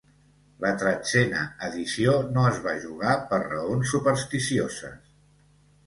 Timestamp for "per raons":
3.35-3.95